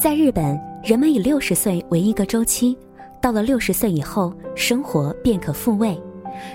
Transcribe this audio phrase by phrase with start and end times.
[0.00, 2.74] 在日本，人们以六十岁为一个周期，
[3.20, 6.00] 到了六十岁以后，生活便可复位。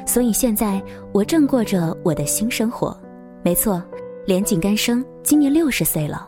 [0.03, 0.81] 所以现在
[1.13, 2.99] 我正过着我的新生活。
[3.43, 3.79] 没错，
[4.25, 6.27] 连井干生今年六十岁了。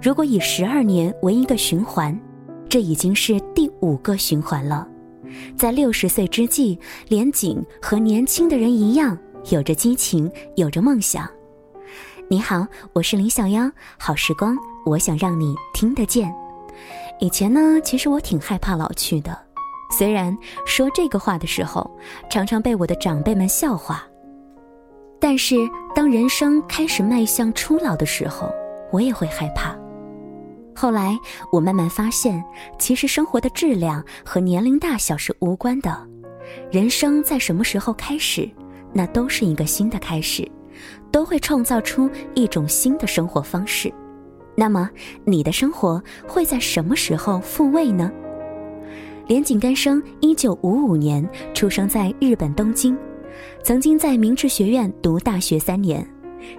[0.00, 2.16] 如果以十二年为一个循环，
[2.68, 4.86] 这已经是第五个循环了。
[5.56, 6.78] 在六十岁之际，
[7.08, 9.18] 连井和年轻的人一样，
[9.50, 11.28] 有着激情，有着梦想。
[12.30, 13.68] 你好，我是林小妖，
[13.98, 16.32] 好时光，我想让你听得见。
[17.20, 19.36] 以前呢，其实我挺害怕老去的，
[19.96, 21.90] 虽然说这个话的时候，
[22.28, 24.04] 常常被我的长辈们笑话。
[25.20, 25.56] 但是
[25.94, 28.52] 当人生开始迈向初老的时候，
[28.92, 29.74] 我也会害怕。
[30.76, 31.16] 后来
[31.52, 32.44] 我慢慢发现，
[32.78, 36.06] 其实生活的质量和年龄大小是无关的，
[36.70, 38.50] 人生在什么时候开始，
[38.92, 40.46] 那都是一个新的开始，
[41.10, 43.90] 都会创造出一种新的生活方式。
[44.56, 44.88] 那么，
[45.24, 48.10] 你的生活会在什么时候复位呢？
[49.26, 52.96] 连井干生，一九五五年出生在日本东京，
[53.62, 56.06] 曾经在明治学院读大学三年，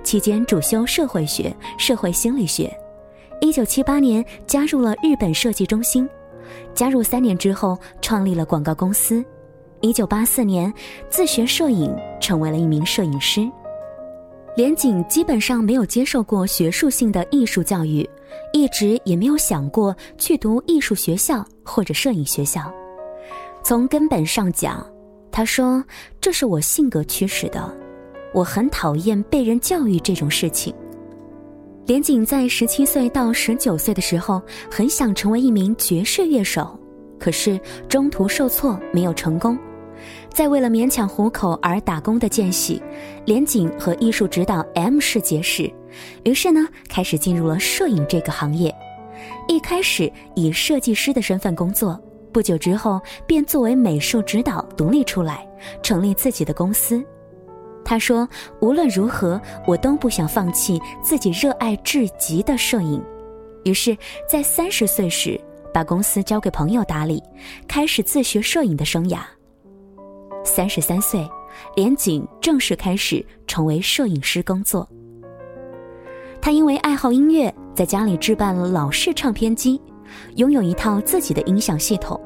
[0.03, 2.75] 期间主修社会学、社会心理学。
[3.39, 6.09] 一九七八年加入了日本设计中心，
[6.73, 9.23] 加入三年之后创立了广告公司。
[9.81, 10.73] 一九八四年
[11.09, 13.47] 自学摄影，成为了一名摄影师。
[14.55, 18.09] 连景基本上没有接受过学术性的艺术教育，
[18.53, 22.73] 一直也没有想过去读艺术学校或者摄影学校。
[23.61, 24.85] 从根本上讲，
[25.29, 25.83] 他说
[26.21, 27.69] 这是我性格驱使的，
[28.33, 30.73] 我很讨厌被人教育这种事情。
[31.85, 36.79] 连景在十七岁到十九岁的时候，很想成为一名爵士乐手，
[37.19, 39.57] 可是中途受挫，没有成功。
[40.33, 42.81] 在为了勉强糊口而打工的间隙，
[43.25, 45.71] 连景和艺术指导 M 氏结识，
[46.23, 48.73] 于是呢，开始进入了摄影这个行业。
[49.47, 51.99] 一开始以设计师的身份工作，
[52.31, 55.47] 不久之后便作为美术指导独立出来，
[55.81, 57.03] 成立自己的公司。
[57.83, 58.27] 他说
[58.61, 63.01] ：“无论如何，我都不想放弃自己热爱至极的摄影。”
[63.63, 63.95] 于是，
[64.27, 65.39] 在三十岁时，
[65.71, 67.21] 把公司交给朋友打理，
[67.67, 69.19] 开始自学摄影的生涯。
[70.45, 71.27] 三十三岁，
[71.75, 74.87] 连景正式开始成为摄影师工作。
[76.39, 79.81] 他因为爱好音乐，在家里置办了老式唱片机，
[80.35, 82.21] 拥有一套自己的音响系统。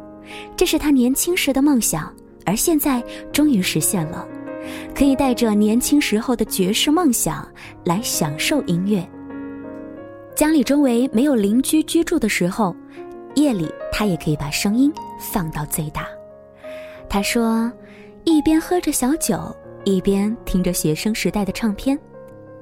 [0.58, 2.14] 这是他年轻时的梦想，
[2.46, 4.28] 而现在终于实现了，
[4.94, 7.48] 可以带着年轻时候的爵士梦想
[7.86, 9.08] 来享受音乐。
[10.36, 12.76] 家里周围没有邻居居住的时候，
[13.36, 16.06] 夜里他也可以把声音放到最大。
[17.08, 17.72] 他说。
[18.30, 19.40] 一边喝着小酒，
[19.86, 22.00] 一边听着学生时代的唱片，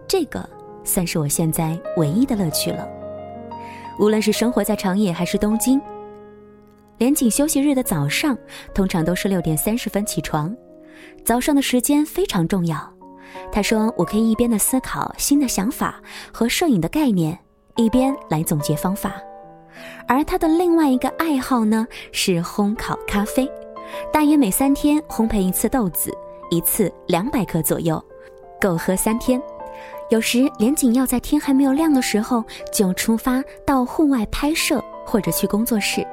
[0.08, 0.50] 这个
[0.84, 2.88] 算是我现在唯一的乐趣了。
[4.00, 5.80] 无论是生活在长野还是东京，
[6.98, 8.36] 连景休息日的早上，
[8.74, 10.56] 通常都是六点三十分起床。
[11.26, 12.78] 早上的时间非常重要，
[13.52, 16.02] 他说我可以一边的思考新的想法
[16.32, 17.38] 和摄影的概念，
[17.76, 19.14] 一边来总结方法。
[20.08, 23.48] 而他的另外一个爱好呢，是烘烤咖啡。
[24.12, 26.12] 大约每三天烘焙一次豆子，
[26.50, 28.04] 一次两百克左右，
[28.60, 29.42] 够喝三天。
[30.10, 36.06] 有时连景要在天还没有亮的时候就出发到户外拍摄，或者去工作室。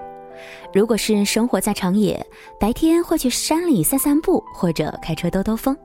[0.72, 2.24] 如果是生活在长野，
[2.58, 5.76] 白天会去山里散散步，或者开车兜兜风。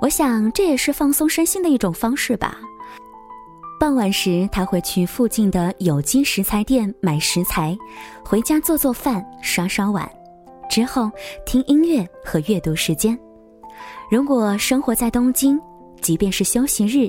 [0.00, 2.58] 我想这也是放松身心的一种方式吧。
[3.78, 7.76] 傍晚时他会去附近的有机食材店买食材，
[8.24, 10.10] 回家做做饭，刷刷碗。
[10.74, 11.08] 之后
[11.46, 13.16] 听音乐和阅读时间。
[14.10, 15.56] 如果生活在东京，
[16.02, 17.08] 即便是休息日，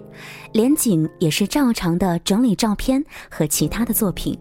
[0.51, 4.37] 连景也是照常的整理照片和其他的作品，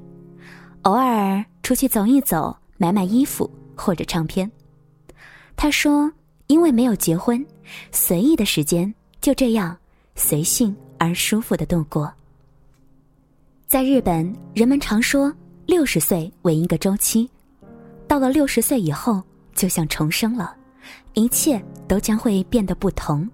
[0.83, 4.53] 偶尔出去走一走，买买衣服或者唱片。
[5.57, 6.13] 他说
[6.49, 7.43] ：“因为没有结婚，
[7.93, 9.75] 随意的时间就这样
[10.15, 12.13] 随性而舒服的度过。”
[13.67, 15.35] 在日本，人们常说
[15.65, 17.27] 六十岁为一个周期。
[18.07, 19.23] 到了六十岁以后，
[19.55, 20.55] 就像重生了，
[21.15, 23.29] 一切都将会变得不同。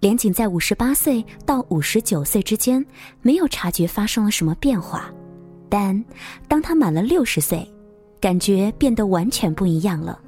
[0.00, 2.84] 连仅在五十八岁到五十九岁之间，
[3.22, 5.10] 没有察觉发生了什么变化，
[5.68, 6.04] 但
[6.46, 7.66] 当他满了六十岁，
[8.20, 10.20] 感觉变得完全不一样了。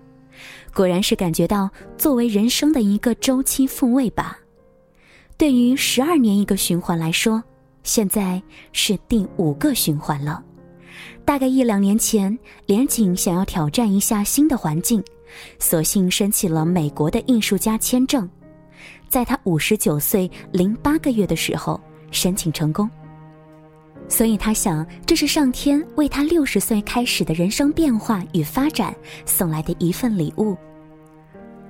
[0.75, 4.39] 果然是感觉到作为人生的一个周期复位吧。
[5.37, 7.43] 对于十二年一个循环来说，
[7.83, 8.43] 现在
[8.73, 10.43] 是第五个循环了。
[11.25, 15.03] 大概一两年前，连景想要挑战一下新的环境，
[15.59, 18.29] 索性申请了美国的艺术家签证。
[19.09, 22.89] 在他五十九岁零八个月的时候，申请成功。
[24.09, 28.95] 所以他想，这是上天为他六十岁开始的人生变化与发展
[29.25, 30.57] 送来的一份礼物。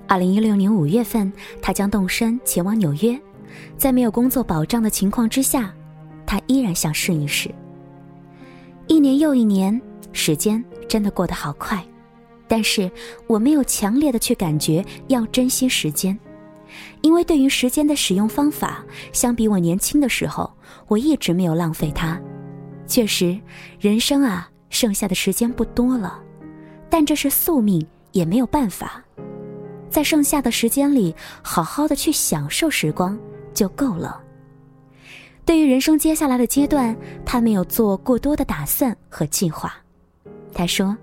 [0.06, 1.32] 二零一六年五月份，
[1.62, 3.18] 他将动身前往纽约，
[3.78, 5.72] 在没有工作保障的情况之下，
[6.26, 7.50] 他依然想试一试。
[8.88, 9.80] 一年又一年，
[10.12, 11.84] 时间真的过得好快，
[12.46, 12.90] 但是
[13.26, 16.16] 我没有强烈的去感觉要珍惜时间，
[17.00, 20.50] 因为对于时间的使用方法，相比我年轻的时候，
[20.86, 22.20] 我一直没有浪费它。
[22.86, 23.36] 确实，
[23.80, 26.22] 人生啊，剩下的时间不多了，
[26.88, 29.02] 但这是宿命，也没有办法。
[29.90, 33.18] 在剩下的时间里，好好的去享受时光
[33.52, 34.22] 就够了。
[35.46, 36.94] 对于人生接下来的阶段，
[37.24, 39.72] 他没有做过多的打算和计划。
[40.52, 40.94] 他说：“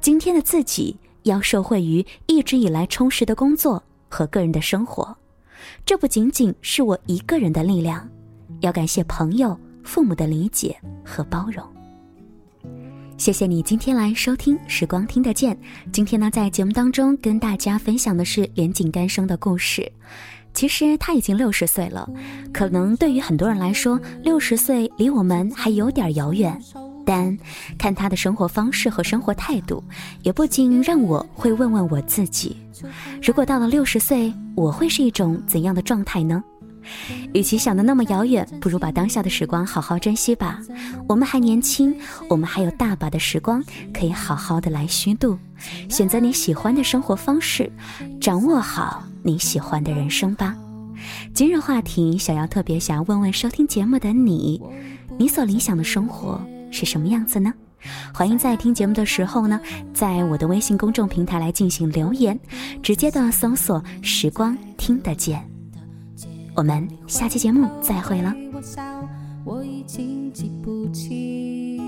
[0.00, 5.14] 今天的自己要受惠于一直以来充实的工作和个人的生活，
[5.84, 8.08] 这不仅仅是我一个人的力量，
[8.60, 11.66] 要感谢朋友、父母的理解和包容。”
[13.18, 15.54] 谢谢你今天来收听《时光听得见》。
[15.92, 19.90] 今天呢，在节目当中跟大家分享的是连景干生的故事。
[20.52, 22.08] 其实他已经六十岁了，
[22.52, 26.60] 可能对于很多人来说，六十岁离我们还有点遥远。
[27.06, 27.36] 但
[27.78, 29.82] 看他的生活方式和生活态度，
[30.22, 32.56] 也不禁让我会问问我自己：
[33.22, 36.44] 如果到了六十岁，我会是一种怎样的状态呢？
[37.32, 40.60] 与其想的那么遥远，不如把当下的时光好好珍惜吧。
[41.08, 41.94] 我们还年轻，
[42.28, 43.62] 我们还有大把的时光
[43.92, 45.38] 可以好好的来虚度。
[45.88, 47.70] 选择你喜欢的生活方式，
[48.20, 50.56] 掌握好你喜欢的人生吧。
[51.32, 54.60] 今日话题，想要特别想要问问收听节目的你，
[55.18, 56.40] 你所理想的生活
[56.70, 57.52] 是什么样子呢？
[58.12, 59.58] 欢迎在听节目的时候呢，
[59.94, 62.38] 在我的微信公众平台来进行留言，
[62.82, 65.42] 直接的搜索“时光听得见”。
[66.54, 68.34] 我们下期节目再会了。
[69.44, 71.80] 我已经记不起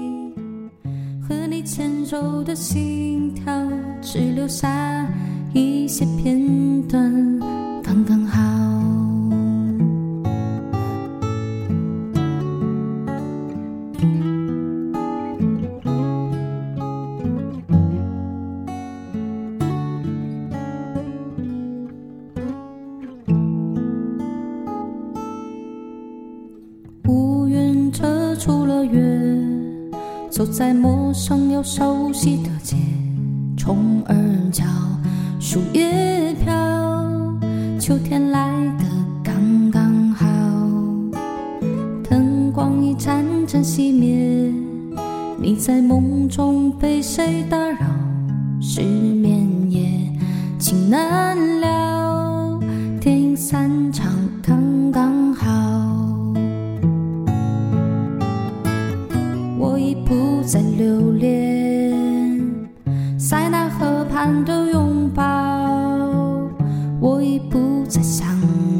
[1.20, 3.52] 和你牵手的心跳
[4.00, 5.06] 只留下
[5.52, 7.51] 一些片段。
[27.92, 29.00] 车出了月
[30.30, 32.74] 走在陌生又熟悉的街，
[33.56, 34.14] 虫儿
[34.50, 34.64] 叫，
[35.38, 36.52] 树叶飘，
[37.78, 38.84] 秋天来的
[39.22, 40.26] 刚刚好。
[42.08, 44.50] 灯光一盏盏熄灭，
[45.38, 47.76] 你在梦中被谁打扰？
[48.58, 49.86] 失眠夜，
[50.58, 52.58] 情难了，
[52.98, 53.61] 电影散
[64.44, 65.22] 的拥抱，
[67.00, 68.26] 我已不再想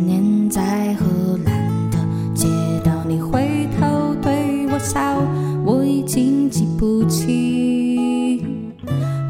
[0.06, 1.04] 念在荷
[1.44, 1.98] 兰的
[2.34, 2.48] 街
[2.84, 2.92] 道。
[3.08, 5.00] 你回头对我笑，
[5.64, 8.44] 我已经记不起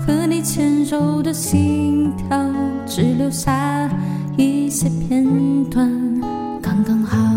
[0.06, 2.38] 和你牵手的心跳，
[2.86, 3.88] 只留下
[4.36, 5.24] 一些片
[5.70, 6.20] 段，
[6.60, 7.31] 刚刚好。